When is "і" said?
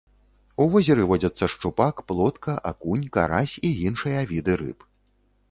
3.71-3.73